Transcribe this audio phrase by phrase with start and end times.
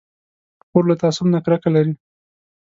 [0.69, 1.93] خور له تعصب نه کرکه لري.